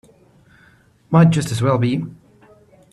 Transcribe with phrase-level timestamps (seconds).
[1.11, 2.03] Might just as well be.